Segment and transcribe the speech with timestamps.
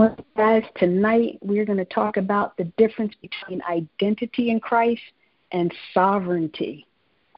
[0.00, 0.64] On, guys.
[0.76, 5.02] Tonight we're going to talk about the difference between identity in Christ
[5.52, 6.86] and sovereignty.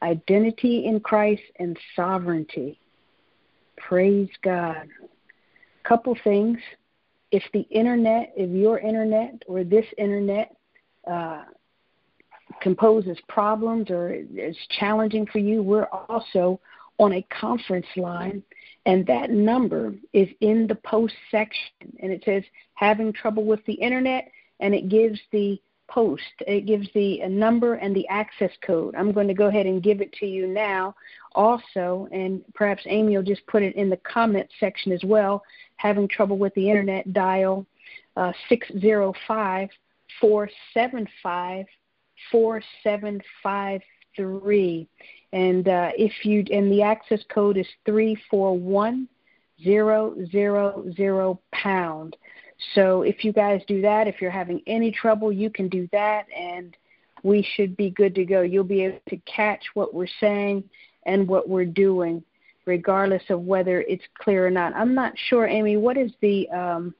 [0.01, 2.79] Identity in Christ and sovereignty.
[3.77, 4.87] Praise God.
[5.83, 6.57] Couple things.
[7.31, 10.55] If the internet, if your internet or this internet
[11.09, 11.43] uh,
[12.61, 16.59] composes problems or is challenging for you, we're also
[16.97, 18.43] on a conference line,
[18.85, 21.95] and that number is in the post section.
[21.99, 22.43] And it says,
[22.73, 27.95] having trouble with the internet, and it gives the post, it gives the number and
[27.95, 28.95] the access code.
[28.95, 30.95] I'm going to go ahead and give it to you now
[31.33, 35.43] also, and perhaps Amy will just put it in the comment section as well.
[35.77, 37.65] Having trouble with the internet, dial
[38.15, 39.69] uh, 605
[40.19, 41.65] 475
[44.17, 44.87] 4753
[45.33, 49.07] and uh, if you and the access code is three four one
[49.61, 52.15] zero zero zero pound.
[52.73, 56.25] So if you guys do that, if you're having any trouble, you can do that,
[56.35, 56.75] and
[57.23, 58.41] we should be good to go.
[58.41, 60.63] You'll be able to catch what we're saying
[61.05, 62.23] and what we're doing,
[62.65, 64.73] regardless of whether it's clear or not.
[64.75, 65.77] I'm not sure, Amy.
[65.77, 66.95] What is the um,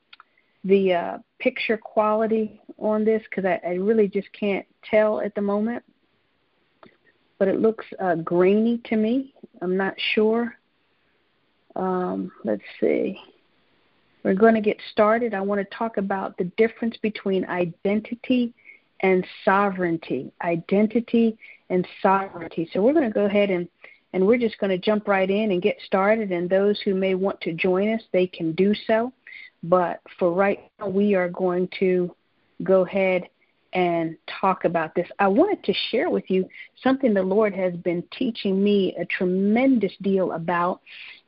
[0.66, 3.24] the uh, picture quality on this?
[3.30, 5.84] Because I, I really just can't tell at the moment
[7.40, 9.34] but it looks uh, grainy to me.
[9.62, 10.56] I'm not sure.
[11.76, 13.20] Um, let's see.
[14.24, 15.34] We're going to get started.
[15.34, 18.54] I want to talk about the difference between identity
[19.02, 20.32] and sovereignty.
[20.44, 21.38] Identity
[21.70, 22.70] and sovereignty.
[22.74, 23.68] So we're going to go ahead and
[24.14, 26.32] and we're just going to jump right in and get started.
[26.32, 29.12] And those who may want to join us, they can do so.
[29.64, 32.16] But for right now, we are going to
[32.64, 33.30] go ahead
[33.78, 35.08] and talk about this.
[35.20, 36.50] I wanted to share with you
[36.82, 40.82] something the Lord has been teaching me a tremendous deal about.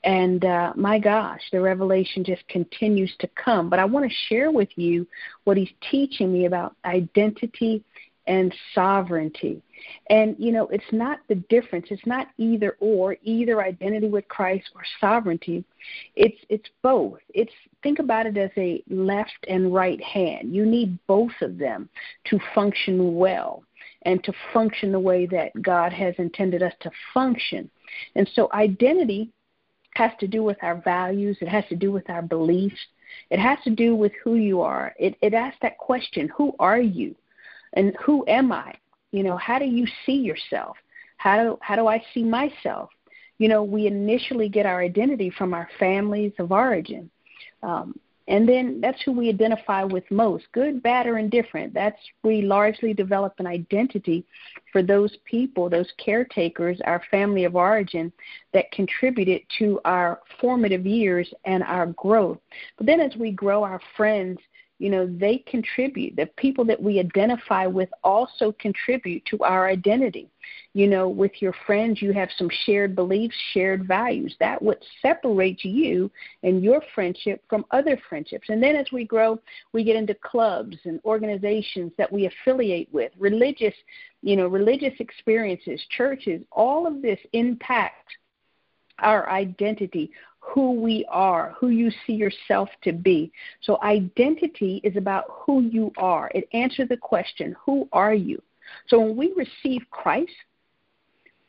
[0.04, 3.70] And uh, my gosh, the revelation just continues to come.
[3.70, 5.06] But I want to share with you
[5.44, 7.84] what He's teaching me about identity
[8.26, 9.62] and sovereignty.
[10.10, 11.88] And, you know, it's not the difference.
[11.90, 15.64] It's not either or, either identity with Christ or sovereignty.
[16.16, 17.20] It's, it's both.
[17.34, 17.54] It's,
[17.84, 20.54] think about it as a left and right hand.
[20.54, 21.90] You need both of them
[22.26, 23.64] to function well
[24.04, 27.70] and to function the way that God has intended us to function.
[28.16, 29.32] And so identity
[29.96, 32.80] has to do with our values, it has to do with our beliefs,
[33.30, 34.94] it has to do with who you are.
[35.00, 37.16] It, it asks that question who are you?
[37.74, 38.74] And who am I?
[39.12, 40.78] You know, how do you see yourself?
[41.18, 42.90] How do how do I see myself?
[43.38, 47.10] You know, we initially get our identity from our families of origin.
[47.64, 48.00] Um,
[48.30, 51.74] and then that's who we identify with most, good, bad, or indifferent.
[51.74, 54.24] That's we largely develop an identity
[54.72, 58.14] for those people, those caretakers, our family of origin
[58.54, 62.38] that contributed to our formative years and our growth.
[62.78, 64.38] But then as we grow, our friends
[64.80, 66.16] you know they contribute.
[66.16, 70.30] The people that we identify with also contribute to our identity.
[70.74, 74.36] You know with your friends you have some shared beliefs shared values.
[74.40, 76.10] That what separates you
[76.44, 78.50] and your friendship from other friendships.
[78.50, 79.40] And then as we grow
[79.74, 83.76] we get into clubs and organizations that we affiliate with religious
[84.22, 86.42] you know religious experiences churches.
[86.52, 88.14] All of this impacts
[89.02, 93.32] our identity who we are, who you see yourself to be.
[93.62, 96.32] So, identity is about who you are.
[96.34, 98.42] It answers the question, Who are you?
[98.88, 100.32] So, when we receive Christ,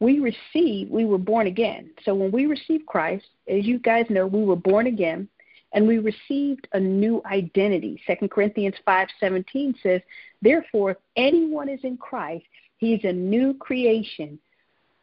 [0.00, 1.90] we receive, we were born again.
[2.04, 5.28] So, when we receive Christ, as you guys know, we were born again
[5.72, 8.00] and we received a new identity.
[8.06, 10.02] 2 Corinthians 5:17 says,
[10.42, 12.46] "Therefore if anyone is in Christ,
[12.78, 14.38] he is a new creation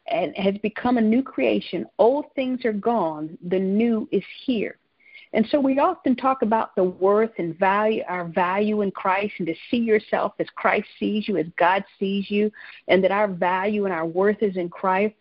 [0.08, 1.86] and has become a new creation.
[2.00, 4.78] Old things are gone, the new is here.
[5.34, 9.48] And so we often talk about the worth and value, our value in Christ, and
[9.48, 12.52] to see yourself as Christ sees you, as God sees you,
[12.88, 15.16] and that our value and our worth is in Christ.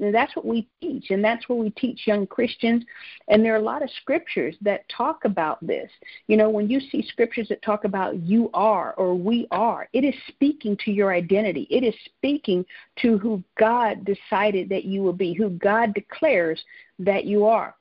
[0.00, 2.84] And that's what we teach, and that's what we teach young Christians.
[3.28, 5.90] And there are a lot of scriptures that talk about this.
[6.26, 10.04] You know, when you see scriptures that talk about you are or we are, it
[10.04, 11.66] is speaking to your identity.
[11.70, 12.66] It is speaking
[13.00, 16.62] to who God decided that you will be, who God declares
[16.98, 17.74] that you are.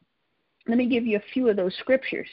[0.68, 2.28] Let me give you a few of those scriptures.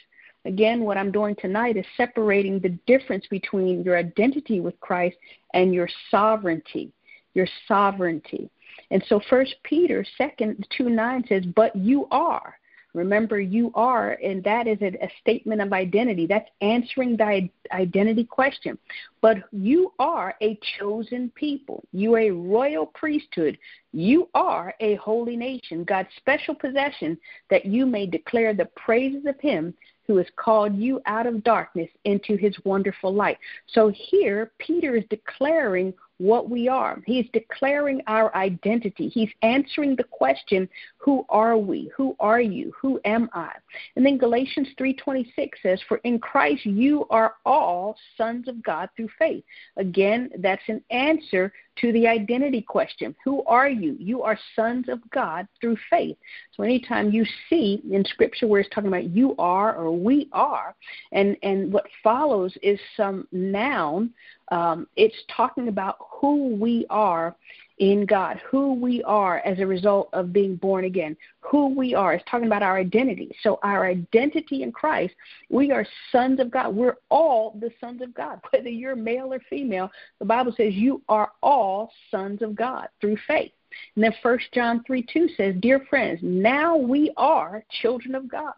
[0.45, 5.17] Again, what I'm doing tonight is separating the difference between your identity with Christ
[5.53, 6.91] and your sovereignty.
[7.33, 8.49] Your sovereignty.
[8.91, 12.58] And so First Peter second two nine says, But you are.
[12.99, 16.27] Remember, you are, and that is a, a statement of identity.
[16.27, 18.77] That's answering the identity question.
[19.21, 21.83] But you are a chosen people.
[21.93, 23.57] You are a royal priesthood.
[23.93, 27.17] You are a holy nation, God's special possession,
[27.49, 29.73] that you may declare the praises of Him
[30.05, 33.37] who has called you out of darkness into his wonderful light.
[33.67, 37.01] So here, Peter is declaring what we are.
[37.05, 39.07] He's declaring our identity.
[39.09, 41.89] He's answering the question, who are we?
[41.95, 42.73] Who are you?
[42.79, 43.53] Who am I?
[43.95, 49.09] And then Galatians 3:26 says, "For in Christ you are all sons of God through
[49.17, 49.43] faith."
[49.77, 53.15] Again, that's an answer to the identity question.
[53.23, 53.95] Who are you?
[53.99, 56.17] You are sons of God through faith.
[56.55, 60.75] So anytime you see in scripture where it's talking about you are or we are,
[61.11, 64.13] and and what follows is some noun
[64.51, 67.35] um, it's talking about who we are
[67.79, 72.13] in God, who we are as a result of being born again, who we are.
[72.13, 73.33] It's talking about our identity.
[73.41, 75.15] So, our identity in Christ,
[75.49, 76.75] we are sons of God.
[76.75, 79.89] We're all the sons of God, whether you're male or female.
[80.19, 83.51] The Bible says you are all sons of God through faith.
[83.95, 88.53] And then First John 3 2 says, Dear friends, now we are children of God.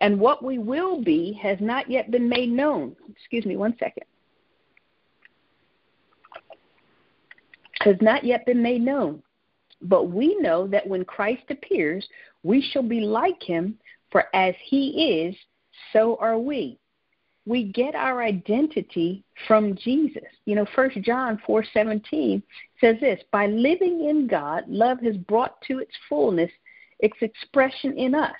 [0.00, 2.94] And what we will be has not yet been made known.
[3.10, 4.04] Excuse me one second.
[7.80, 9.22] Has not yet been made known.
[9.80, 12.06] But we know that when Christ appears,
[12.42, 13.78] we shall be like him,
[14.10, 15.36] for as he is,
[15.92, 16.78] so are we.
[17.46, 20.24] We get our identity from Jesus.
[20.44, 22.42] You know, First John 4:17
[22.80, 26.50] says this, by living in God, love has brought to its fullness
[27.00, 28.36] its expression in us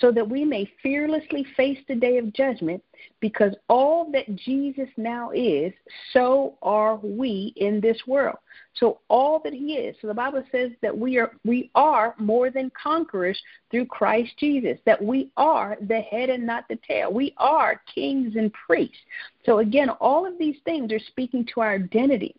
[0.00, 2.82] so that we may fearlessly face the day of judgment,
[3.20, 5.72] because all that Jesus now is,
[6.12, 8.38] so are we in this world.
[8.74, 9.94] So all that he is.
[10.00, 13.40] So the Bible says that we are we are more than conquerors
[13.70, 17.12] through Christ Jesus, that we are the head and not the tail.
[17.12, 18.96] We are kings and priests.
[19.44, 22.34] So again, all of these things are speaking to our identity.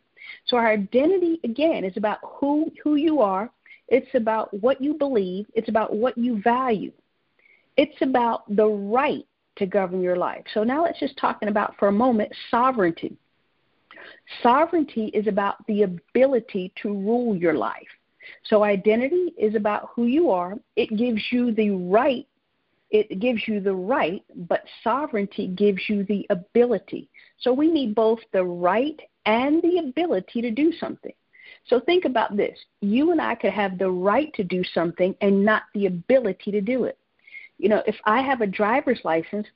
[0.45, 3.51] So our identity again is about who who you are,
[3.89, 6.91] it's about what you believe, it's about what you value.
[7.77, 9.25] It's about the right
[9.57, 10.43] to govern your life.
[10.53, 13.17] So now let's just talking about for a moment sovereignty.
[14.41, 17.87] Sovereignty is about the ability to rule your life.
[18.45, 20.55] So identity is about who you are.
[20.75, 22.27] It gives you the right
[22.93, 27.09] it gives you the right, but sovereignty gives you the ability.
[27.39, 31.13] So we need both the right and the ability to do something.
[31.65, 32.57] So think about this.
[32.81, 36.61] You and I could have the right to do something and not the ability to
[36.61, 36.99] do it.
[37.57, 39.47] You know, if I have a driver's license,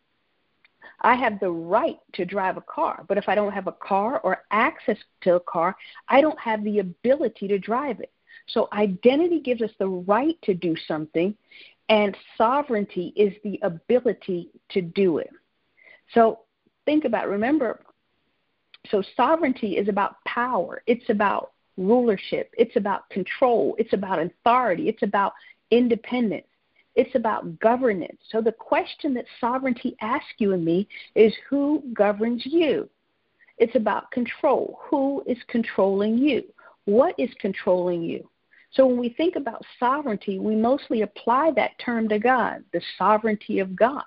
[1.02, 4.20] I have the right to drive a car, but if I don't have a car
[4.20, 5.76] or access to a car,
[6.08, 8.12] I don't have the ability to drive it.
[8.48, 11.36] So identity gives us the right to do something,
[11.90, 15.30] and sovereignty is the ability to do it.
[16.14, 16.40] So
[16.86, 17.82] think about remember
[18.90, 25.04] so sovereignty is about power, it's about rulership, it's about control, it's about authority, it's
[25.04, 25.34] about
[25.72, 26.48] independence.
[26.98, 28.18] It's about governance.
[28.32, 32.90] So the question that sovereignty asks you and me is who governs you?
[33.60, 34.80] It's about control.
[34.90, 36.44] Who is controlling you?
[36.86, 38.28] What is controlling you?
[38.72, 43.60] So when we think about sovereignty, we mostly apply that term to God, the sovereignty
[43.60, 44.04] of God.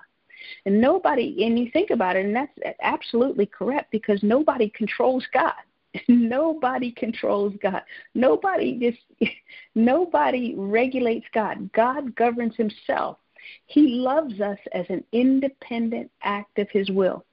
[0.65, 5.53] And nobody, and you think about it, and that's absolutely correct because nobody controls God.
[6.07, 7.81] nobody controls God.
[8.15, 9.31] Nobody just
[9.75, 11.71] nobody regulates God.
[11.73, 13.17] God governs himself.
[13.65, 17.25] He loves us as an independent act of his will.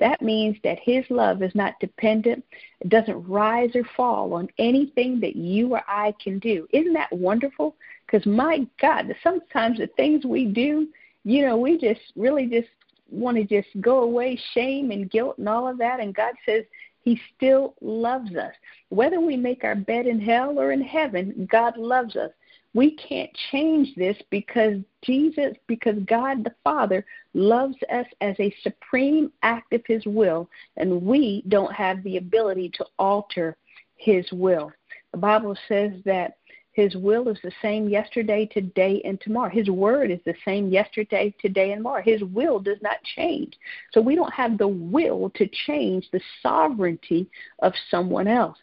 [0.00, 2.44] That means that his love is not dependent,
[2.80, 6.66] it doesn't rise or fall on anything that you or I can do.
[6.72, 7.76] Isn't that wonderful?
[8.04, 10.88] Because my God, sometimes the things we do,
[11.22, 12.68] you know, we just really just
[13.10, 16.00] want to just go away, shame and guilt and all of that.
[16.00, 16.64] And God says,
[17.02, 18.54] he still loves us.
[18.88, 22.30] Whether we make our bed in hell or in heaven, God loves us.
[22.74, 27.04] We can't change this because Jesus, because God the Father
[27.34, 32.70] loves us as a supreme act of His will, and we don't have the ability
[32.74, 33.56] to alter
[33.96, 34.72] His will.
[35.12, 36.38] The Bible says that
[36.72, 39.50] his will is the same yesterday, today, and tomorrow.
[39.50, 42.02] His word is the same yesterday, today, and tomorrow.
[42.02, 43.54] His will does not change.
[43.92, 48.56] So we don't have the will to change the sovereignty of someone else.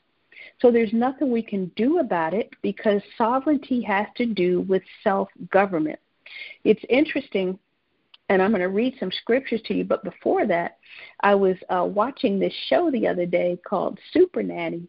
[0.60, 5.30] So there's nothing we can do about it because sovereignty has to do with self
[5.52, 6.00] government.
[6.64, 7.60] It's interesting,
[8.30, 10.78] and I'm going to read some scriptures to you, but before that,
[11.22, 14.88] I was uh, watching this show the other day called Super Nanny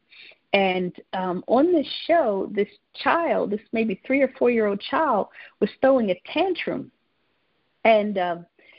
[0.53, 2.69] and um, on this show, this
[3.03, 5.29] child, this maybe three or four year old child,
[5.61, 6.91] was throwing a tantrum,
[7.85, 8.37] and uh,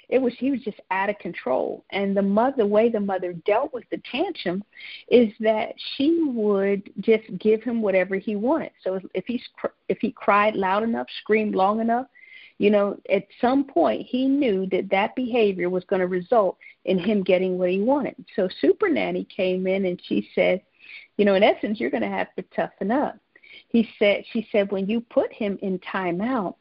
[0.09, 1.85] it was he was just out of control.
[1.91, 4.63] And the mother, the way the mother dealt with the tantrum,
[5.07, 8.71] is that she would just give him whatever he wanted.
[8.83, 9.41] So if he
[9.87, 12.07] if he cried loud enough, screamed long enough,
[12.61, 16.99] You know, at some point, he knew that that behavior was going to result in
[16.99, 18.15] him getting what he wanted.
[18.35, 20.61] So Super Nanny came in and she said,
[21.21, 23.15] you know, in essence, you're going to have to toughen up.
[23.67, 26.55] He said, she said, when you put him in timeout,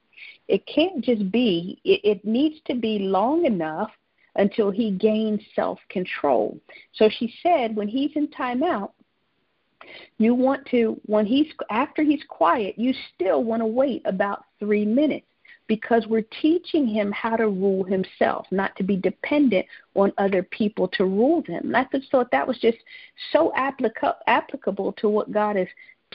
[0.49, 3.91] it can't just be, it, it needs to be long enough
[4.37, 6.61] until he gains self control.
[6.93, 8.91] So she said, when he's in timeout,
[10.19, 14.85] you want to, when he's, after he's quiet, you still want to wait about three
[14.85, 15.25] minutes
[15.71, 20.89] because we're teaching him how to rule himself, not to be dependent on other people
[20.89, 21.67] to rule them.
[21.67, 22.79] And I just thought that was just
[23.33, 25.69] so applica- applicable to what God is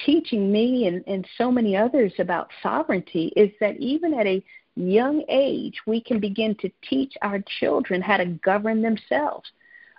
[0.06, 4.44] teaching me and, and so many others about sovereignty is that even at a
[4.76, 9.50] young age, we can begin to teach our children how to govern themselves.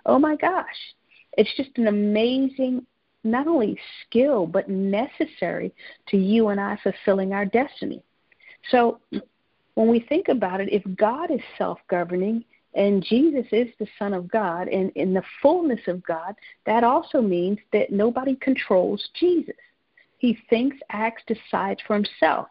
[0.05, 0.67] Oh my gosh,
[1.35, 2.85] it's just an amazing,
[3.23, 5.73] not only skill, but necessary
[6.09, 8.03] to you and I fulfilling our destiny.
[8.69, 8.99] So
[9.77, 12.43] when we think about it, if God is self governing
[12.73, 16.33] and Jesus is the Son of God and in the fullness of God,
[16.65, 19.53] that also means that nobody controls Jesus.
[20.17, 22.47] He thinks, acts, decides for himself.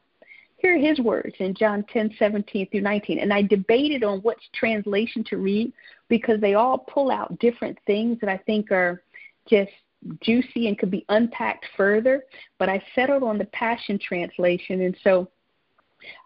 [0.59, 3.19] Here are his words in John 10, 17 through 19.
[3.19, 5.73] And I debated on which translation to read
[6.09, 9.03] because they all pull out different things that I think are
[9.49, 9.73] just
[10.21, 12.23] juicy and could be unpacked further.
[12.61, 14.83] But I settled on the Passion Translation.
[14.83, 15.29] And so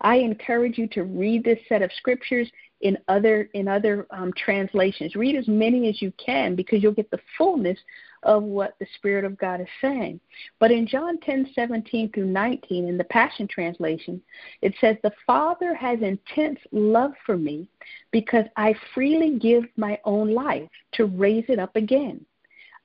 [0.01, 5.15] I encourage you to read this set of scriptures in other in other um, translations.
[5.15, 7.79] Read as many as you can because you'll get the fullness
[8.23, 10.21] of what the Spirit of God is saying.
[10.59, 14.21] But in John 10 17 through 19, in the Passion Translation,
[14.63, 17.69] it says, The Father has intense love for me
[18.11, 22.25] because I freely give my own life to raise it up again.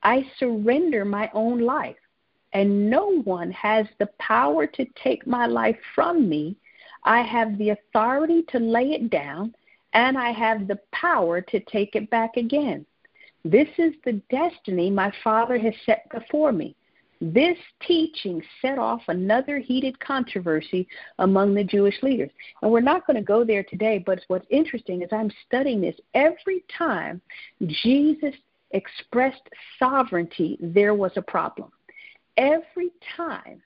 [0.03, 1.95] I surrender my own life,
[2.53, 6.55] and no one has the power to take my life from me
[7.05, 9.53] I have the authority to lay it down,
[9.93, 12.85] and I have the power to take it back again.
[13.45, 16.75] This is the destiny my Father has set before me.
[17.21, 20.87] This teaching set off another heated controversy
[21.19, 22.31] among the Jewish leaders.
[22.61, 25.95] And we're not going to go there today, but what's interesting is I'm studying this
[26.13, 27.21] every time
[27.61, 28.35] Jesus
[28.71, 29.47] expressed
[29.79, 31.71] sovereignty, there was a problem.
[32.35, 33.61] Every time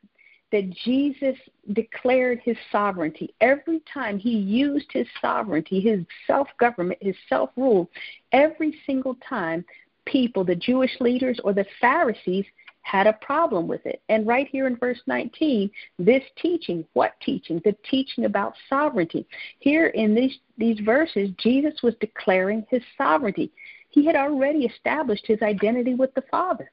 [0.52, 1.38] that Jesus
[1.74, 3.34] declared his sovereignty.
[3.42, 7.90] Every time he used his sovereignty, his self government, his self rule,
[8.32, 9.64] every single time
[10.06, 12.46] people, the Jewish leaders or the Pharisees,
[12.82, 14.02] had a problem with it.
[14.10, 17.62] And right here in verse 19, this teaching, what teaching?
[17.64, 19.28] The teaching about sovereignty.
[19.60, 23.52] Here in these, these verses, Jesus was declaring his sovereignty.
[23.92, 26.72] He had already established his identity with the Father.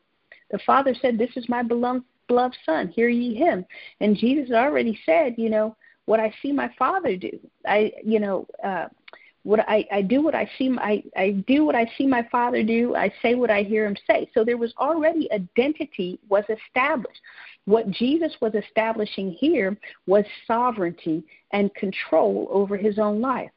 [0.51, 3.65] The Father said, This is my beloved beloved son, hear ye him.
[4.01, 7.39] And Jesus already said, you know, what I see my father do.
[7.67, 8.87] I, you know, uh,
[9.47, 12.65] what I, I do what I see I, I do what I see my father
[12.65, 12.97] do.
[12.97, 14.29] I say what I hear him say.
[14.35, 17.21] So there was already identity was established.
[17.65, 19.77] What Jesus was establishing here
[20.09, 23.51] was sovereignty and control over his own life.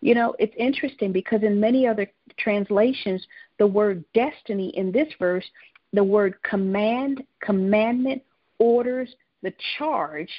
[0.00, 3.26] You know, it's interesting because in many other translations,
[3.58, 5.46] the word destiny in this verse
[5.94, 8.22] the word command, commandment,
[8.58, 10.30] orders, the charge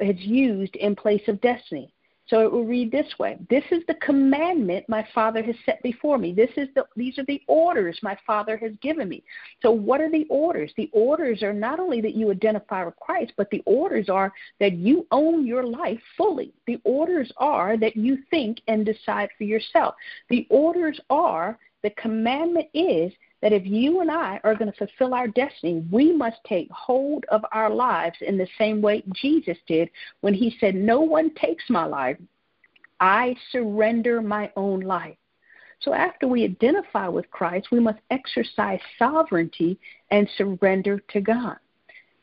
[0.00, 1.92] is used in place of destiny.
[2.28, 6.18] So it will read this way This is the commandment my Father has set before
[6.18, 6.32] me.
[6.32, 9.22] This is the, these are the orders my Father has given me.
[9.62, 10.72] So, what are the orders?
[10.76, 14.72] The orders are not only that you identify with Christ, but the orders are that
[14.72, 16.52] you own your life fully.
[16.66, 19.94] The orders are that you think and decide for yourself.
[20.28, 25.14] The orders are the commandment is that if you and I are going to fulfill
[25.14, 29.90] our destiny, we must take hold of our lives in the same way Jesus did
[30.20, 32.16] when he said, No one takes my life.
[32.98, 35.16] I surrender my own life.
[35.80, 39.78] So after we identify with Christ, we must exercise sovereignty
[40.10, 41.58] and surrender to God.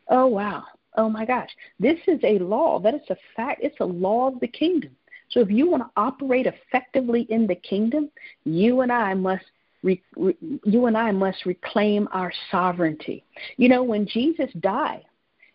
[0.09, 0.63] Oh, wow.
[0.97, 1.49] Oh, my gosh.
[1.79, 2.79] This is a law.
[2.79, 3.61] That is a fact.
[3.63, 4.95] It's a law of the kingdom.
[5.29, 8.09] So if you want to operate effectively in the kingdom,
[8.43, 9.45] you and I must
[9.83, 13.23] re, re, you and I must reclaim our sovereignty.
[13.57, 15.05] You know, when Jesus died,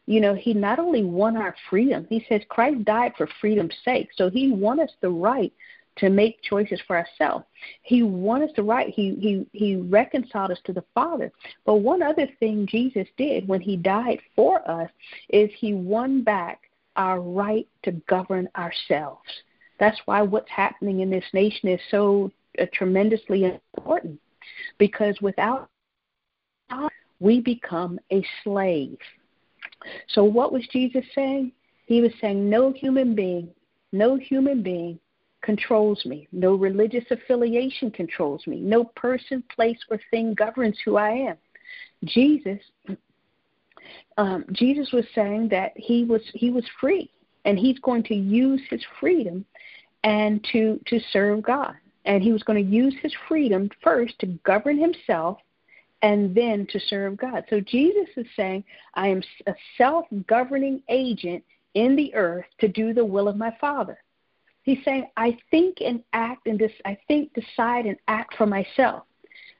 [0.06, 4.08] you know, he not only won our freedom, he says Christ died for freedom's sake.
[4.14, 5.52] So he won us the right
[5.96, 7.44] to make choices for ourselves.
[7.82, 8.88] He won us the right.
[8.88, 11.32] He he he reconciled us to the Father.
[11.66, 14.90] But one other thing Jesus did when he died for us
[15.28, 16.62] is he won back
[16.96, 19.28] our right to govern ourselves.
[19.78, 22.32] That's why what's happening in this nation is so
[22.66, 23.44] tremendously
[23.76, 24.20] important
[24.78, 25.68] because without
[26.70, 28.98] God, we become a slave.
[30.08, 31.52] So, what was Jesus saying?
[31.86, 33.50] He was saying, No human being
[33.92, 34.98] no human being
[35.42, 36.28] controls me.
[36.32, 38.60] No religious affiliation controls me.
[38.60, 41.36] No person, place, or thing governs who I am.
[42.04, 42.60] Jesus,
[44.16, 47.10] um, Jesus was saying that he was he was free,
[47.44, 49.44] and he's going to use his freedom
[50.04, 51.74] and to to serve God.
[52.08, 55.38] And he was going to use his freedom first to govern himself
[56.02, 57.44] and then to serve God.
[57.50, 62.92] So Jesus is saying, I am a self governing agent in the earth to do
[62.92, 63.98] the will of my Father.
[64.62, 69.04] He's saying, I think and act and this I think, decide and act for myself.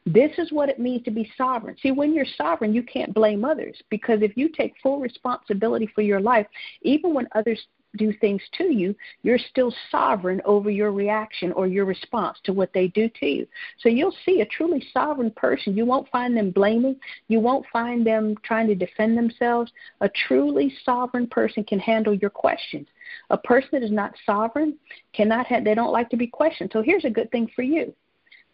[0.06, 1.76] This is what it means to be sovereign.
[1.82, 6.00] See, when you're sovereign, you can't blame others because if you take full responsibility for
[6.00, 6.46] your life,
[6.80, 7.60] even when others
[7.96, 12.72] do things to you, you're still sovereign over your reaction or your response to what
[12.72, 13.46] they do to you.
[13.78, 15.76] So you'll see a truly sovereign person.
[15.76, 16.96] You won't find them blaming,
[17.28, 19.72] you won't find them trying to defend themselves.
[20.00, 22.88] A truly sovereign person can handle your questions.
[23.30, 24.76] A person that is not sovereign
[25.12, 26.70] cannot have, they don't like to be questioned.
[26.72, 27.94] So here's a good thing for you.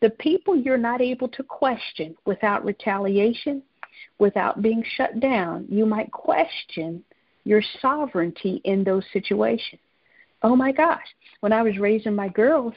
[0.00, 3.62] The people you're not able to question without retaliation,
[4.18, 7.02] without being shut down, you might question
[7.44, 9.80] your sovereignty in those situations.
[10.42, 11.06] Oh my gosh.
[11.40, 12.74] When I was raising my girls,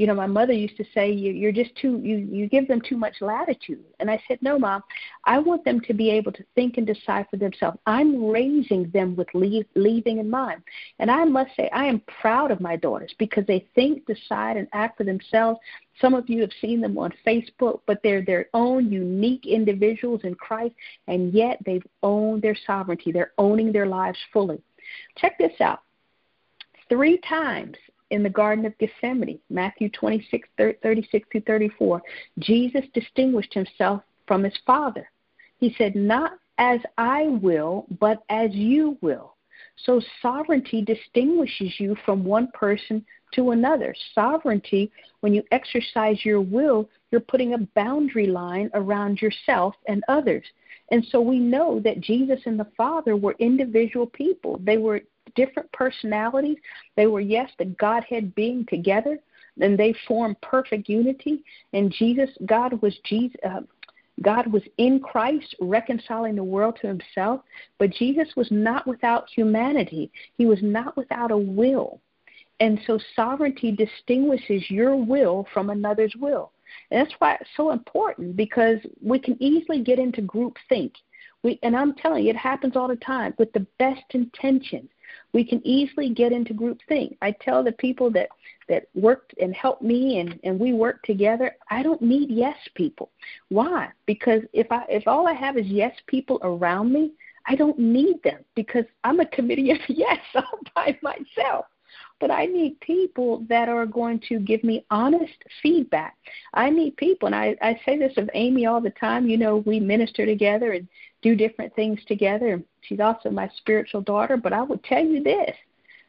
[0.00, 2.80] you know, my mother used to say, you, you're just too, you, you give them
[2.80, 3.84] too much latitude.
[3.98, 4.82] And I said, no, mom,
[5.26, 7.76] I want them to be able to think and decide for themselves.
[7.84, 10.62] I'm raising them with leave, leaving in mind.
[11.00, 14.68] And I must say, I am proud of my daughters because they think, decide, and
[14.72, 15.60] act for themselves.
[16.00, 20.34] Some of you have seen them on Facebook, but they're their own unique individuals in
[20.34, 20.76] Christ,
[21.08, 23.12] and yet they've owned their sovereignty.
[23.12, 24.62] They're owning their lives fully.
[25.18, 25.80] Check this out.
[26.88, 27.76] Three times
[28.10, 32.02] in the Garden of Gethsemane, Matthew 26, 36 to 34,
[32.38, 35.10] Jesus distinguished himself from his Father.
[35.58, 39.34] He said, Not as I will, but as you will.
[39.84, 43.94] So sovereignty distinguishes you from one person to another.
[44.14, 50.44] Sovereignty, when you exercise your will, you're putting a boundary line around yourself and others.
[50.90, 54.60] And so we know that Jesus and the Father were individual people.
[54.62, 55.02] They were
[55.34, 56.58] different personalities.
[56.96, 59.18] They were, yes, the Godhead being together,
[59.60, 61.44] and they formed perfect unity.
[61.72, 63.36] And Jesus, God was Jesus.
[63.44, 63.60] Uh,
[64.22, 67.40] God was in Christ reconciling the world to himself,
[67.78, 70.10] but Jesus was not without humanity.
[70.36, 72.00] He was not without a will.
[72.60, 76.52] And so sovereignty distinguishes your will from another's will.
[76.90, 80.92] And that's why it's so important because we can easily get into group think.
[81.42, 84.90] We, and I'm telling you, it happens all the time with the best intentions
[85.32, 87.16] we can easily get into group think.
[87.22, 88.28] I tell the people that
[88.68, 93.10] that worked and helped me and and we work together, I don't need yes people.
[93.48, 93.88] Why?
[94.06, 97.12] Because if I if all I have is yes people around me,
[97.46, 101.66] I don't need them because I'm a committee of yes all by myself
[102.20, 106.16] but I need people that are going to give me honest feedback.
[106.54, 109.26] I need people, and I, I say this of Amy all the time.
[109.28, 110.86] You know, we minister together and
[111.22, 112.62] do different things together.
[112.82, 115.56] She's also my spiritual daughter, but I will tell you this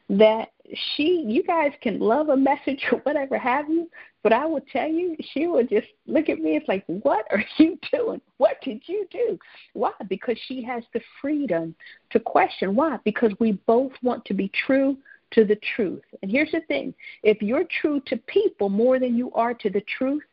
[0.08, 0.50] that
[0.96, 3.88] she you guys can love a message or whatever have you
[4.22, 7.44] but i will tell you she will just look at me it's like what are
[7.58, 9.38] you doing what did you do
[9.72, 11.74] why because she has the freedom
[12.10, 14.96] to question why because we both want to be true
[15.32, 16.04] to the truth.
[16.22, 19.84] And here's the thing if you're true to people more than you are to the
[19.98, 20.24] truth,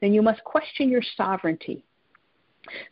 [0.00, 1.84] then you must question your sovereignty.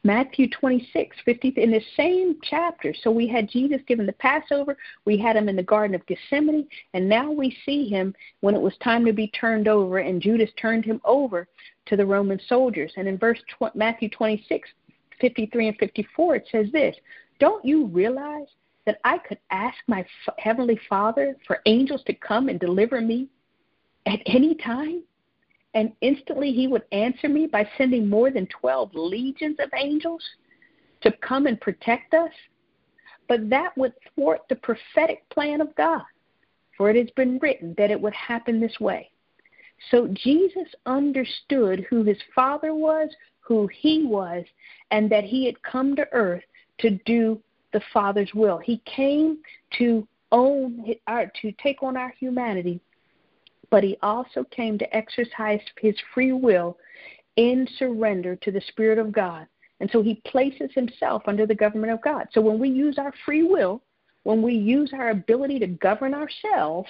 [0.04, 2.94] Matthew 26, 50, in the same chapter.
[3.02, 6.66] So we had Jesus given the Passover, we had him in the Garden of Gethsemane,
[6.94, 10.50] and now we see him when it was time to be turned over, and Judas
[10.60, 11.46] turned him over
[11.86, 12.92] to the Roman soldiers.
[12.96, 14.68] And in verse tw- Matthew 26,
[15.20, 16.96] 53 and 54, it says this
[17.38, 18.48] Don't you realize
[18.86, 20.06] that I could ask my
[20.38, 23.28] Heavenly Father for angels to come and deliver me
[24.06, 25.02] at any time?
[25.74, 30.22] And instantly He would answer me by sending more than 12 legions of angels
[31.02, 32.30] to come and protect us?
[33.28, 36.02] But that would thwart the prophetic plan of God,
[36.76, 39.10] for it has been written that it would happen this way.
[39.90, 44.44] So Jesus understood who his Father was, who he was,
[44.90, 46.44] and that he had come to earth
[46.78, 47.40] to do
[47.76, 48.56] the Father's will.
[48.56, 49.36] He came
[49.76, 52.80] to own our, to take on our humanity,
[53.68, 56.78] but he also came to exercise his free will
[57.36, 59.46] in surrender to the Spirit of God.
[59.80, 62.28] And so he places himself under the government of God.
[62.32, 63.82] So when we use our free will,
[64.22, 66.88] when we use our ability to govern ourselves,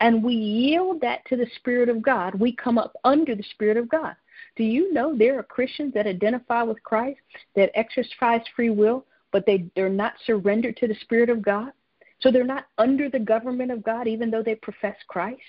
[0.00, 3.76] and we yield that to the Spirit of God, we come up under the Spirit
[3.76, 4.16] of God.
[4.56, 7.20] Do you know there are Christians that identify with Christ,
[7.54, 11.72] that exercise free will, but they, they're not surrendered to the Spirit of God.
[12.20, 15.42] So they're not under the government of God, even though they profess Christ.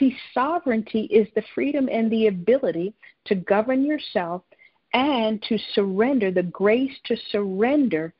[0.00, 2.92] See, sovereignty is the freedom and the ability
[3.26, 4.42] to govern yourself
[4.94, 8.12] and to surrender, the grace to surrender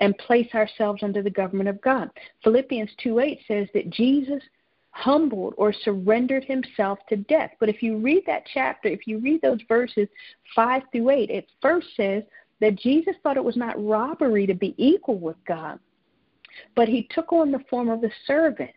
[0.00, 2.08] and place ourselves under the government of God.
[2.42, 4.42] Philippians 2 8 says that Jesus
[4.92, 7.50] humbled or surrendered himself to death.
[7.60, 10.08] But if you read that chapter, if you read those verses
[10.56, 12.22] 5 through 8, it first says
[12.60, 15.78] that Jesus thought it was not robbery to be equal with God,
[16.74, 18.70] but he took on the form of a servant.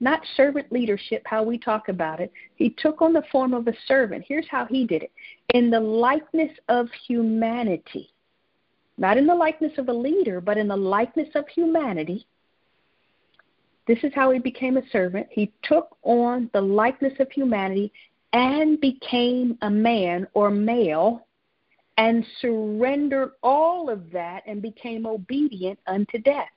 [0.00, 2.32] Not servant leadership, how we talk about it.
[2.56, 4.24] He took on the form of a servant.
[4.26, 5.12] Here's how he did it
[5.54, 8.10] in the likeness of humanity.
[8.98, 12.26] Not in the likeness of a leader, but in the likeness of humanity
[13.86, 15.26] this is how he became a servant.
[15.30, 17.92] He took on the likeness of humanity
[18.32, 21.26] and became a man or male
[21.96, 26.48] and surrendered all of that and became obedient unto death.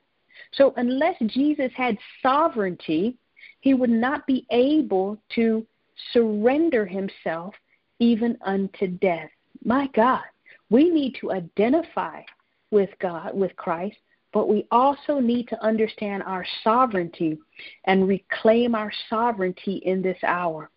[0.52, 3.16] So, unless Jesus had sovereignty,
[3.60, 5.66] he would not be able to
[6.12, 7.54] surrender himself
[7.98, 9.30] even unto death.
[9.64, 10.22] My God,
[10.70, 12.22] we need to identify
[12.70, 13.96] with God, with Christ,
[14.32, 17.38] but we also need to understand our sovereignty
[17.84, 20.70] and reclaim our sovereignty in this hour.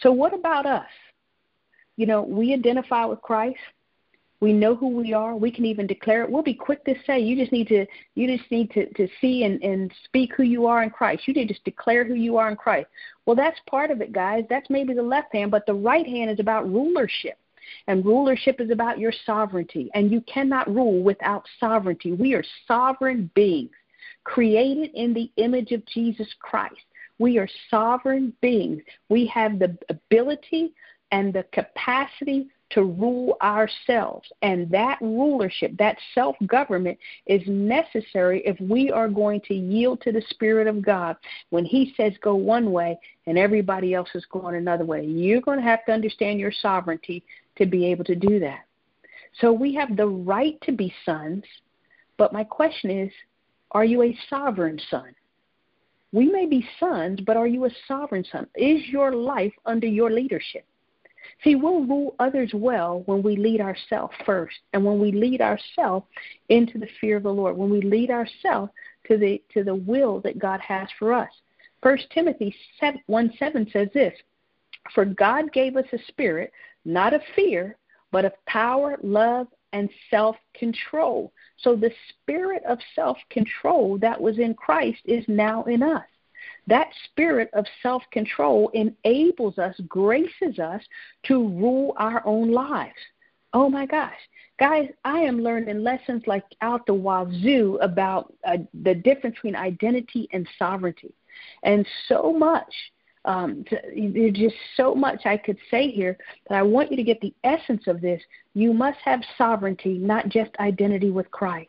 [0.00, 0.86] So, what about us?
[1.98, 3.58] You know, we identify with Christ.
[4.40, 5.34] We know who we are.
[5.34, 6.30] We can even declare it.
[6.30, 9.42] We'll be quick to say, you just need to you just need to, to see
[9.42, 11.26] and, and speak who you are in Christ.
[11.26, 12.86] You need to just declare who you are in Christ.
[13.26, 14.44] Well, that's part of it, guys.
[14.48, 17.36] That's maybe the left hand, but the right hand is about rulership.
[17.88, 19.90] And rulership is about your sovereignty.
[19.92, 22.12] And you cannot rule without sovereignty.
[22.12, 23.74] We are sovereign beings,
[24.22, 26.76] created in the image of Jesus Christ.
[27.18, 28.82] We are sovereign beings.
[29.08, 30.72] We have the ability
[31.10, 34.28] and the capacity to rule ourselves.
[34.42, 40.12] And that rulership, that self government, is necessary if we are going to yield to
[40.12, 41.16] the Spirit of God.
[41.50, 45.58] When He says go one way and everybody else is going another way, you're going
[45.58, 47.24] to have to understand your sovereignty
[47.56, 48.64] to be able to do that.
[49.40, 51.44] So we have the right to be sons,
[52.16, 53.10] but my question is
[53.72, 55.14] are you a sovereign son?
[56.12, 58.46] We may be sons, but are you a sovereign son?
[58.54, 60.64] Is your life under your leadership?
[61.44, 66.06] See, we'll rule others well when we lead ourselves first, and when we lead ourselves
[66.48, 68.72] into the fear of the Lord, when we lead ourselves
[69.06, 71.30] to the to the will that God has for us.
[71.82, 74.14] First Timothy 7, 1 7 says this
[74.94, 76.52] For God gave us a spirit
[76.84, 77.76] not of fear,
[78.10, 81.32] but of power, love, and self control.
[81.58, 86.06] So the spirit of self control that was in Christ is now in us.
[86.68, 90.82] That spirit of self control enables us, graces us
[91.24, 92.98] to rule our own lives.
[93.54, 94.18] Oh my gosh.
[94.60, 100.28] Guys, I am learning lessons like out the wazoo about uh, the difference between identity
[100.32, 101.14] and sovereignty.
[101.62, 102.72] And so much
[103.24, 106.16] um, there's just so much I could say here,
[106.48, 108.22] but I want you to get the essence of this.
[108.54, 111.68] You must have sovereignty, not just identity with Christ.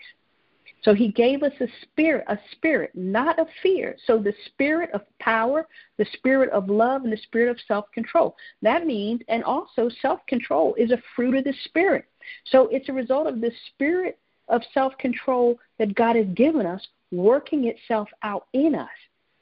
[0.81, 3.97] So he gave us a spirit, a spirit, not of fear.
[4.05, 8.35] So the spirit of power, the spirit of love, and the spirit of self control.
[8.61, 12.05] That means, and also self control is a fruit of the spirit.
[12.45, 16.85] So it's a result of the spirit of self control that God has given us
[17.11, 18.89] working itself out in us.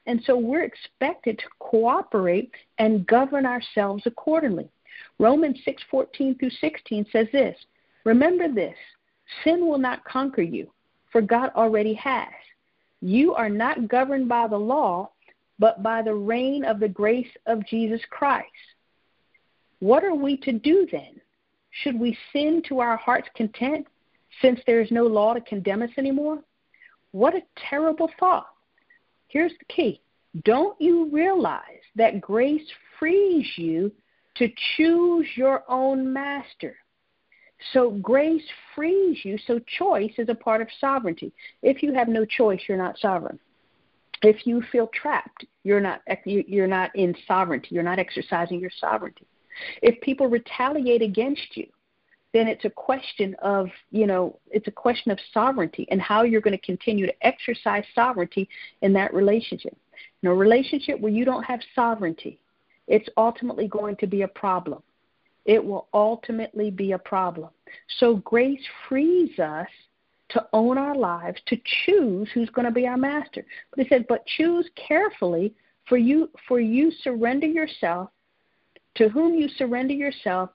[0.06, 4.70] And so we're expected to cooperate and govern ourselves accordingly.
[5.20, 7.58] Romans 6:14 through 16 says this,
[8.06, 8.78] "Remember this,
[9.44, 10.72] sin will not conquer you,
[11.12, 12.28] for God already has.
[13.02, 15.12] You are not governed by the law,
[15.60, 18.48] but by the reign of the grace of Jesus Christ."
[19.80, 21.22] What are we to do then?
[21.70, 23.88] Should we sin to our heart's content
[24.42, 26.44] since there is no law to condemn us anymore?
[27.12, 28.48] What a terrible thought.
[29.28, 30.02] Here's the key
[30.44, 32.68] don't you realize that grace
[33.00, 33.92] frees you
[34.36, 36.76] to choose your own master?
[37.74, 38.44] So grace
[38.76, 39.38] frees you.
[39.48, 41.32] So choice is a part of sovereignty.
[41.62, 43.40] If you have no choice, you're not sovereign.
[44.24, 47.70] If you feel trapped, you're not you're not in sovereignty.
[47.72, 49.26] You're not exercising your sovereignty.
[49.82, 51.68] If people retaliate against you,
[52.34, 56.42] then it's a question of, you know, it's a question of sovereignty and how you're
[56.42, 58.48] going to continue to exercise sovereignty
[58.82, 59.76] in that relationship.
[60.22, 62.40] In a relationship where you don't have sovereignty,
[62.88, 64.84] it's ultimately going to be a problem.
[65.48, 67.50] It will ultimately be a problem.
[68.00, 69.68] So grace frees us
[70.30, 73.46] to own our lives, to choose who's going to be our master.
[73.70, 75.56] But he said, but choose carefully,
[75.88, 78.10] for you for you surrender yourself
[78.96, 80.50] to whom you surrender yourself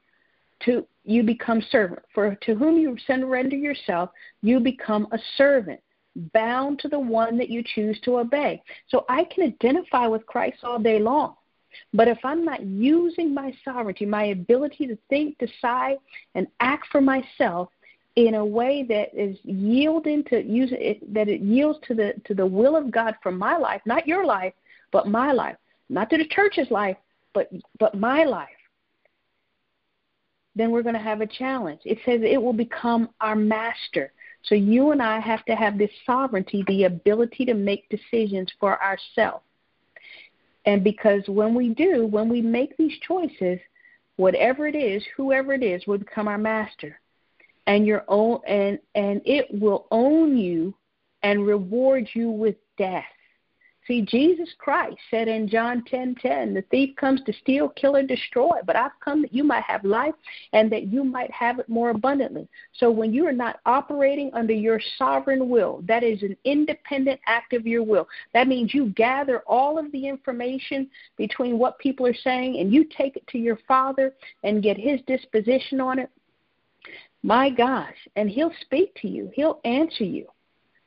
[0.67, 2.05] to you become servant.
[2.15, 4.11] For to whom you surrender yourself,
[4.43, 5.81] you become a servant.
[6.15, 8.63] bound to the one that you choose to obey.
[8.89, 11.37] So I can identify with Christ all day long.
[11.93, 15.97] But if I'm not using my sovereignty, my ability to think, decide,
[16.35, 17.69] and act for myself
[18.17, 22.35] in a way that is yielding to use it, that it yields to the to
[22.35, 24.53] the will of God for my life, not your life,
[24.91, 25.57] but my life,
[25.89, 26.97] not to the church's life,
[27.33, 28.49] but but my life.
[30.55, 31.81] Then we're going to have a challenge.
[31.85, 34.13] It says it will become our master.
[34.43, 38.83] So you and I have to have this sovereignty, the ability to make decisions for
[38.83, 39.45] ourselves.
[40.65, 43.59] And because when we do, when we make these choices,
[44.17, 47.01] whatever it is, whoever it is, will become our master.
[47.67, 50.75] And your own and and it will own you
[51.23, 53.05] and reward you with death.
[53.89, 57.97] See, Jesus Christ said in John 10:10, 10, 10, "The thief comes to steal, kill,
[57.97, 60.15] and destroy, but I've come that you might have life
[60.53, 64.53] and that you might have it more abundantly." So when you are not operating under
[64.53, 68.09] your sovereign will, that is an independent act of your will.
[68.33, 72.85] That means you gather all of the information between what people are saying and you
[72.85, 74.15] take it to your Father
[74.45, 76.11] and get his disposition on it.
[77.25, 79.33] My gosh, and he'll speak to you.
[79.35, 80.29] He'll answer you.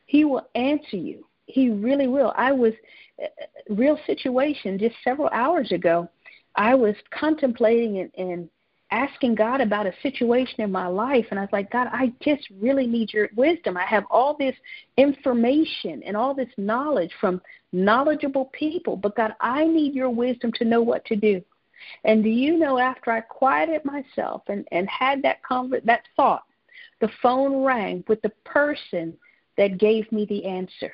[0.06, 2.34] He will answer you he really will.
[2.36, 2.74] I was
[3.22, 3.28] uh,
[3.70, 6.10] real situation just several hours ago.
[6.56, 8.50] I was contemplating and, and
[8.92, 12.48] asking God about a situation in my life, and I was like, God, I just
[12.60, 13.78] really need your wisdom.
[13.78, 14.56] I have all this
[14.98, 17.42] information and all this knowledge from
[17.74, 21.42] knowledgeable people, but God, I need your wisdom to know what to do.
[22.04, 26.44] And do you know, after I quieted myself and, and had that conver- that thought,
[27.02, 29.18] the phone rang with the person
[29.58, 30.94] that gave me the answer.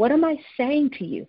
[0.00, 1.26] What am I saying to you?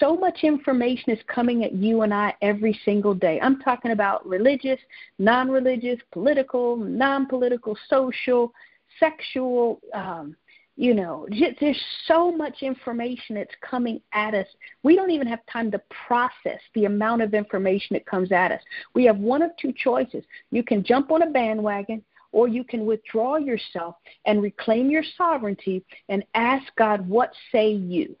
[0.00, 3.38] So much information is coming at you and I every single day.
[3.40, 4.80] I'm talking about religious,
[5.20, 8.52] non religious, political, non political, social,
[8.98, 9.78] sexual.
[9.94, 10.34] Um,
[10.74, 11.28] you know,
[11.60, 14.48] there's so much information that's coming at us.
[14.82, 18.60] We don't even have time to process the amount of information that comes at us.
[18.94, 20.24] We have one of two choices.
[20.50, 25.84] You can jump on a bandwagon or you can withdraw yourself and reclaim your sovereignty
[26.08, 28.16] and ask God, What say you?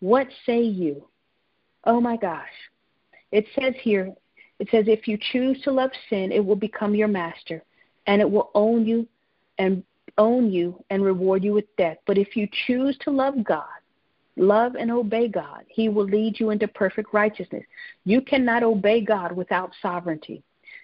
[0.00, 1.06] What say you?
[1.84, 2.48] Oh my gosh.
[3.32, 4.12] It says here,
[4.58, 7.62] it says, If you choose to love sin, it will become your master,
[8.06, 9.06] and it will own you
[9.58, 9.82] and
[10.18, 11.96] own you and reward you with death.
[12.06, 13.64] But if you choose to love God,
[14.36, 17.64] love and obey God, He will lead you into perfect righteousness.
[18.04, 20.42] You cannot obey God without sovereignty.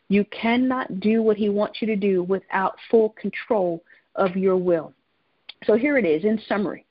[0.09, 3.83] You cannot do what He wants you to do without full control
[4.15, 4.93] of your will.
[5.65, 6.87] So here it is in summary.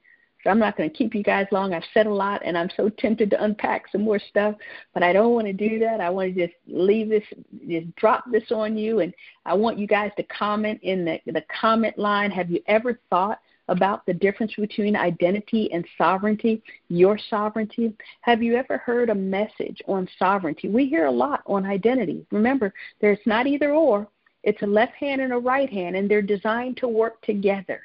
[0.45, 1.73] So I'm not going to keep you guys long.
[1.73, 4.55] I've said a lot, and I'm so tempted to unpack some more stuff,
[4.93, 5.99] but I don't want to do that.
[5.99, 7.23] I want to just leave this,
[7.67, 9.13] just drop this on you, and
[9.45, 12.29] I want you guys to comment in the the comment line.
[12.31, 17.93] Have you ever thought about the difference between identity and sovereignty, your sovereignty?
[18.21, 20.67] Have you ever heard a message on sovereignty?
[20.67, 22.25] We hear a lot on identity.
[22.31, 24.07] Remember, there's not either or,
[24.43, 27.81] it's a left hand and a right hand, and they're designed to work together.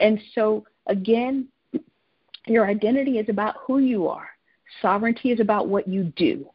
[0.00, 1.48] And so, again,
[2.46, 4.30] your identity is about who you are,
[4.80, 6.48] sovereignty is about what you do.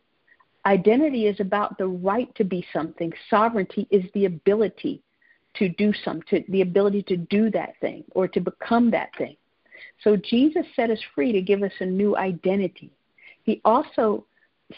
[0.66, 3.12] Identity is about the right to be something.
[3.30, 5.04] Sovereignty is the ability
[5.56, 9.36] to do something, to the ability to do that thing or to become that thing.
[10.04, 12.92] So Jesus set us free to give us a new identity.
[13.44, 14.26] He also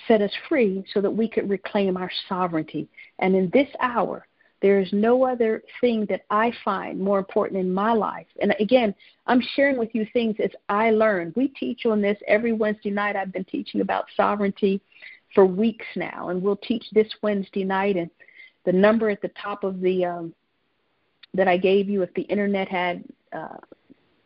[0.07, 2.87] set us free so that we could reclaim our sovereignty.
[3.19, 4.27] And in this hour,
[4.61, 8.27] there is no other thing that I find more important in my life.
[8.41, 8.95] And again,
[9.27, 11.33] I'm sharing with you things as I learn.
[11.35, 13.15] We teach on this every Wednesday night.
[13.15, 14.81] I've been teaching about sovereignty
[15.33, 17.95] for weeks now, and we'll teach this Wednesday night.
[17.95, 18.09] And
[18.65, 20.33] the number at the top of the um,
[21.35, 23.57] that I gave you, if the internet had uh,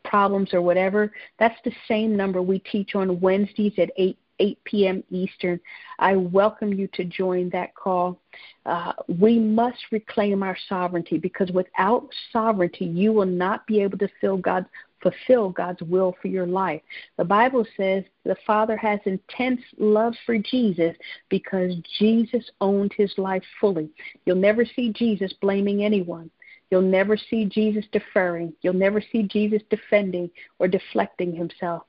[0.04, 5.04] problems or whatever, that's the same number we teach on Wednesdays at 8 8 p.m.
[5.10, 5.60] Eastern.
[6.00, 8.22] I welcome you to join that call.
[8.65, 14.10] Uh, we must reclaim our sovereignty because without sovereignty, you will not be able to
[14.22, 14.67] fill God's
[15.02, 16.82] fulfill God's will for your life.
[17.17, 20.93] The Bible says the Father has intense love for Jesus
[21.30, 23.89] because Jesus owned his life fully.
[24.26, 26.30] You'll never see Jesus blaming anyone.
[26.69, 28.53] You'll never see Jesus deferring.
[28.62, 30.29] You'll never see Jesus defending
[30.60, 31.84] or deflecting himself.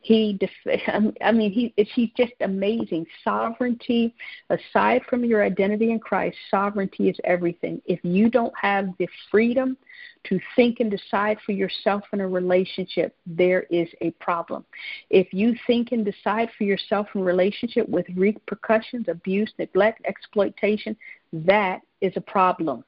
[0.00, 3.06] He, def- I mean, he, he's just amazing.
[3.24, 4.14] Sovereignty,
[4.50, 7.82] aside from your identity in Christ, sovereignty is everything.
[7.86, 9.76] If you don't have the freedom
[10.24, 14.64] to think and decide for yourself in a relationship, there is a problem.
[15.10, 20.96] If you think and decide for yourself in a relationship with repercussions, abuse, neglect, exploitation,
[21.32, 22.84] that is a problem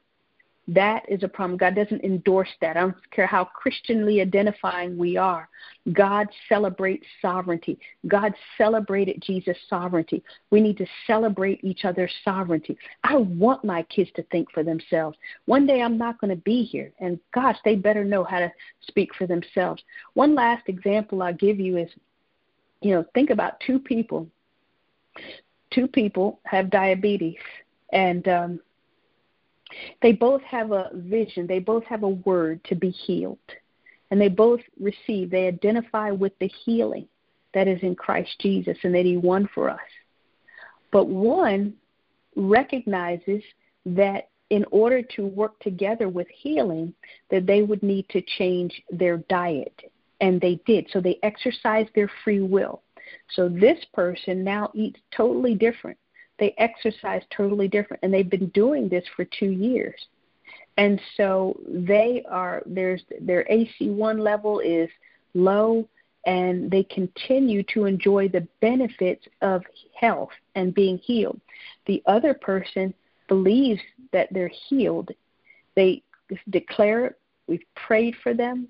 [0.68, 1.56] That is a problem.
[1.56, 2.76] God doesn't endorse that.
[2.76, 5.48] I don't care how Christianly identifying we are.
[5.94, 7.78] God celebrates sovereignty.
[8.06, 10.22] God celebrated Jesus' sovereignty.
[10.50, 12.76] We need to celebrate each other's sovereignty.
[13.02, 15.16] I want my kids to think for themselves.
[15.46, 18.52] One day I'm not going to be here, and gosh, they better know how to
[18.86, 19.82] speak for themselves.
[20.12, 21.88] One last example I'll give you is
[22.80, 24.28] you know, think about two people.
[25.70, 27.36] Two people have diabetes,
[27.92, 28.60] and um,
[30.02, 33.38] they both have a vision, they both have a word to be healed.
[34.10, 37.06] And they both receive, they identify with the healing
[37.52, 39.80] that is in Christ Jesus and that He won for us.
[40.90, 41.74] But one
[42.36, 43.42] recognizes
[43.84, 46.94] that in order to work together with healing,
[47.30, 49.78] that they would need to change their diet.
[50.20, 50.88] And they did.
[50.90, 52.82] So they exercised their free will.
[53.34, 55.98] So this person now eats totally different
[56.38, 59.94] they exercise totally different and they've been doing this for two years.
[60.76, 64.88] And so they are there's their ac1 level is
[65.34, 65.88] low
[66.26, 69.62] and they continue to enjoy the benefits of
[69.98, 71.40] health and being healed.
[71.86, 72.94] The other person
[73.28, 73.80] believes
[74.12, 75.10] that they're healed.
[75.74, 76.02] They
[76.50, 78.68] declare it we've prayed for them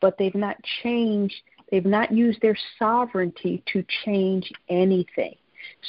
[0.00, 1.36] but they've not changed
[1.70, 5.36] they've not used their sovereignty to change anything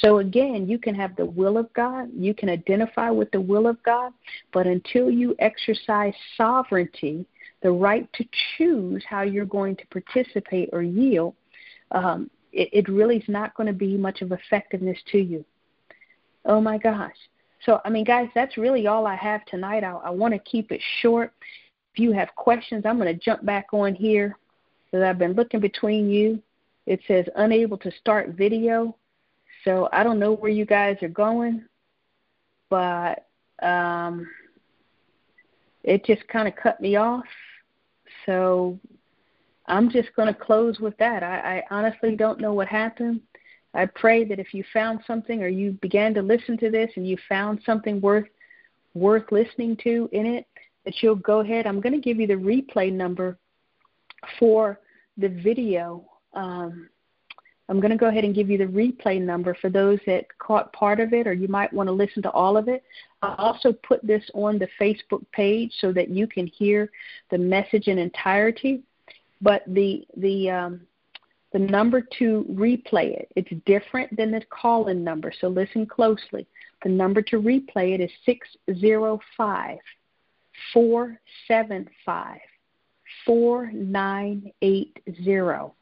[0.00, 3.66] so again, you can have the will of God, you can identify with the will
[3.66, 4.12] of God,
[4.52, 7.26] but until you exercise sovereignty,
[7.62, 8.24] the right to
[8.56, 11.34] choose how you're going to participate or yield,
[11.90, 15.44] um, it, it really is not going to be much of effectiveness to you.
[16.44, 17.16] Oh my gosh.
[17.64, 19.82] So, I mean, guys, that's really all I have tonight.
[19.82, 21.32] I, I want to keep it short.
[21.92, 24.36] If you have questions, I'm going to jump back on here
[24.90, 26.40] because I've been looking between you.
[26.86, 28.96] It says unable to start video.
[29.68, 31.62] So I don't know where you guys are going,
[32.70, 33.26] but
[33.62, 34.26] um,
[35.84, 37.26] it just kind of cut me off.
[38.24, 38.78] So
[39.66, 41.22] I'm just going to close with that.
[41.22, 43.20] I, I honestly don't know what happened.
[43.74, 47.06] I pray that if you found something or you began to listen to this and
[47.06, 48.28] you found something worth
[48.94, 50.46] worth listening to in it,
[50.86, 51.66] that you'll go ahead.
[51.66, 53.36] I'm going to give you the replay number
[54.38, 54.80] for
[55.18, 56.88] the video um,
[57.68, 60.72] I'm going to go ahead and give you the replay number for those that caught
[60.72, 62.82] part of it, or you might want to listen to all of it.
[63.22, 66.90] I'll also put this on the Facebook page so that you can hear
[67.30, 68.82] the message in entirety.
[69.40, 70.80] But the the um,
[71.52, 75.32] the number to replay it, it's different than the call-in number.
[75.40, 76.46] So listen closely.
[76.82, 78.46] The number to replay it is six
[78.78, 79.78] zero five
[80.72, 82.40] four seven five
[83.24, 85.74] four nine eight zero.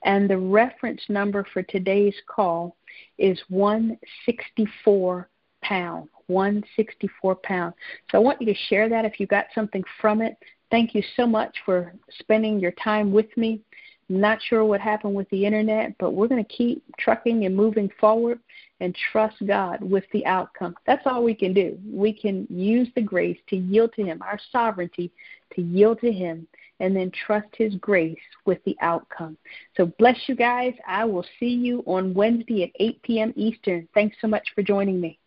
[0.04, 2.76] And the reference number for today's call
[3.18, 5.28] is 164
[5.62, 6.08] pound.
[6.26, 7.72] 164 pound.
[8.10, 10.36] So I want you to share that if you got something from it.
[10.70, 13.60] Thank you so much for spending your time with me.
[14.08, 17.90] Not sure what happened with the internet, but we're going to keep trucking and moving
[18.00, 18.40] forward
[18.80, 20.74] and trust God with the outcome.
[20.86, 21.78] That's all we can do.
[21.86, 25.12] We can use the grace to yield to Him, our sovereignty
[25.54, 26.46] to yield to Him,
[26.80, 29.36] and then trust His grace with the outcome.
[29.76, 30.74] So bless you guys.
[30.86, 33.32] I will see you on Wednesday at 8 p.m.
[33.36, 33.88] Eastern.
[33.94, 35.18] Thanks so much for joining me.